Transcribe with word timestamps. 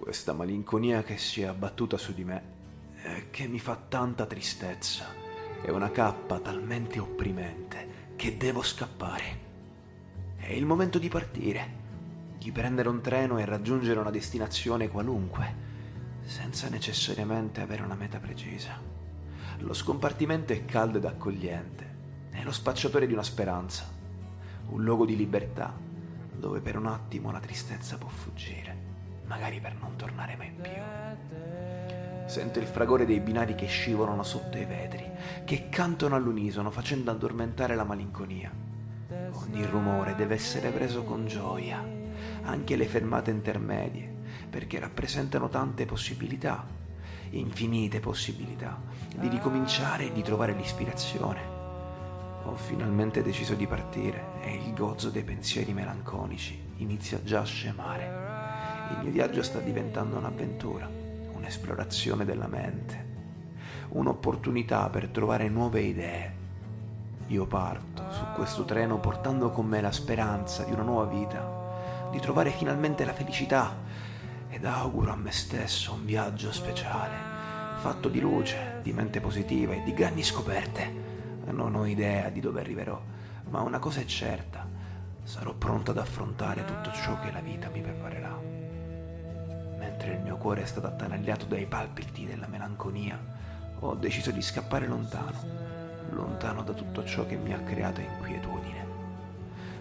Questa 0.00 0.32
malinconia 0.32 1.02
che 1.02 1.18
si 1.18 1.42
è 1.42 1.44
abbattuta 1.44 1.98
su 1.98 2.14
di 2.14 2.24
me, 2.24 2.42
e 3.02 3.26
che 3.30 3.46
mi 3.46 3.60
fa 3.60 3.76
tanta 3.76 4.24
tristezza, 4.24 5.04
è 5.60 5.68
una 5.68 5.90
cappa 5.90 6.40
talmente 6.40 6.98
opprimente 6.98 8.14
che 8.16 8.38
devo 8.38 8.62
scappare. 8.62 9.38
È 10.36 10.50
il 10.52 10.64
momento 10.64 10.98
di 10.98 11.08
partire, 11.08 11.68
di 12.38 12.50
prendere 12.50 12.88
un 12.88 13.02
treno 13.02 13.36
e 13.36 13.44
raggiungere 13.44 14.00
una 14.00 14.10
destinazione 14.10 14.88
qualunque, 14.88 15.54
senza 16.24 16.70
necessariamente 16.70 17.60
avere 17.60 17.82
una 17.82 17.94
meta 17.94 18.18
precisa. 18.18 18.80
Lo 19.58 19.74
scompartimento 19.74 20.54
è 20.54 20.64
caldo 20.64 20.96
ed 20.96 21.04
accogliente, 21.04 21.94
è 22.30 22.42
lo 22.42 22.52
spacciatore 22.52 23.06
di 23.06 23.12
una 23.12 23.22
speranza, 23.22 23.86
un 24.70 24.82
luogo 24.82 25.04
di 25.04 25.14
libertà 25.14 25.76
dove 26.34 26.60
per 26.60 26.78
un 26.78 26.86
attimo 26.86 27.30
la 27.30 27.38
tristezza 27.38 27.98
può 27.98 28.08
fuggire, 28.08 28.89
magari 29.30 29.60
per 29.60 29.76
non 29.80 29.94
tornare 29.94 30.34
mai 30.34 30.50
più. 30.60 32.26
Sento 32.26 32.58
il 32.58 32.66
fragore 32.66 33.06
dei 33.06 33.20
binari 33.20 33.54
che 33.54 33.66
scivolano 33.66 34.24
sotto 34.24 34.58
i 34.58 34.64
vetri, 34.64 35.08
che 35.44 35.68
cantano 35.68 36.16
all'unisono 36.16 36.70
facendo 36.70 37.12
addormentare 37.12 37.76
la 37.76 37.84
malinconia. 37.84 38.50
Ogni 39.30 39.64
rumore 39.66 40.16
deve 40.16 40.34
essere 40.34 40.70
preso 40.70 41.04
con 41.04 41.26
gioia, 41.28 41.80
anche 42.42 42.74
le 42.74 42.86
fermate 42.86 43.30
intermedie, 43.30 44.12
perché 44.50 44.80
rappresentano 44.80 45.48
tante 45.48 45.86
possibilità, 45.86 46.66
infinite 47.30 48.00
possibilità, 48.00 48.80
di 49.14 49.28
ricominciare 49.28 50.06
e 50.06 50.12
di 50.12 50.22
trovare 50.22 50.54
l'ispirazione. 50.54 51.58
Ho 52.44 52.56
finalmente 52.56 53.22
deciso 53.22 53.54
di 53.54 53.66
partire 53.68 54.40
e 54.42 54.56
il 54.56 54.74
gozzo 54.74 55.08
dei 55.10 55.22
pensieri 55.22 55.72
melanconici 55.72 56.58
inizia 56.78 57.22
già 57.22 57.40
a 57.40 57.44
scemare. 57.44 58.39
Il 58.90 58.98
mio 59.02 59.12
viaggio 59.12 59.42
sta 59.42 59.60
diventando 59.60 60.16
un'avventura, 60.16 60.88
un'esplorazione 61.32 62.24
della 62.24 62.48
mente, 62.48 63.06
un'opportunità 63.90 64.88
per 64.88 65.08
trovare 65.08 65.48
nuove 65.48 65.80
idee. 65.80 66.34
Io 67.28 67.46
parto 67.46 68.10
su 68.10 68.24
questo 68.34 68.64
treno 68.64 68.98
portando 68.98 69.50
con 69.50 69.66
me 69.66 69.80
la 69.80 69.92
speranza 69.92 70.64
di 70.64 70.72
una 70.72 70.82
nuova 70.82 71.04
vita, 71.04 72.08
di 72.10 72.18
trovare 72.18 72.50
finalmente 72.50 73.04
la 73.04 73.12
felicità 73.12 73.76
ed 74.48 74.64
auguro 74.64 75.12
a 75.12 75.16
me 75.16 75.30
stesso 75.30 75.92
un 75.92 76.04
viaggio 76.04 76.52
speciale, 76.52 77.14
fatto 77.76 78.08
di 78.08 78.20
luce, 78.20 78.80
di 78.82 78.92
mente 78.92 79.20
positiva 79.20 79.72
e 79.72 79.82
di 79.84 79.94
grandi 79.94 80.24
scoperte. 80.24 81.08
Non 81.46 81.74
ho 81.76 81.86
idea 81.86 82.28
di 82.28 82.40
dove 82.40 82.60
arriverò, 82.60 83.00
ma 83.50 83.60
una 83.60 83.78
cosa 83.78 84.00
è 84.00 84.04
certa, 84.04 84.66
sarò 85.22 85.52
pronto 85.54 85.92
ad 85.92 85.98
affrontare 85.98 86.64
tutto 86.64 86.92
ciò 86.92 87.18
che 87.20 87.30
la 87.30 87.40
vita 87.40 87.68
mi 87.68 87.80
preparerà. 87.80 88.39
Mentre 90.00 90.16
il 90.16 90.24
mio 90.24 90.38
cuore 90.38 90.62
è 90.62 90.64
stato 90.64 90.86
attanagliato 90.86 91.44
dai 91.44 91.66
palpiti 91.66 92.24
della 92.24 92.46
melanconia, 92.46 93.22
ho 93.80 93.94
deciso 93.96 94.30
di 94.30 94.40
scappare 94.40 94.86
lontano, 94.86 95.44
lontano 96.12 96.62
da 96.62 96.72
tutto 96.72 97.04
ciò 97.04 97.26
che 97.26 97.36
mi 97.36 97.52
ha 97.52 97.60
creato 97.60 98.00
inquietudine. 98.00 98.86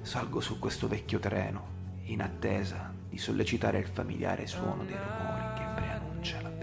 Salgo 0.00 0.40
su 0.40 0.58
questo 0.58 0.88
vecchio 0.88 1.18
treno, 1.18 1.66
in 2.04 2.22
attesa 2.22 2.90
di 3.10 3.18
sollecitare 3.18 3.78
il 3.78 3.88
familiare 3.88 4.46
suono 4.46 4.84
dei 4.84 4.96
rumori 4.96 5.54
che 5.54 5.64
preannuncia 5.74 6.40
la 6.40 6.55